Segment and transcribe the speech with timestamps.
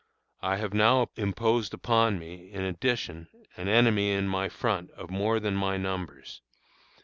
[0.41, 5.39] I have now imposed upon me, in addition, an enemy in my front of more
[5.39, 6.41] than my numbers.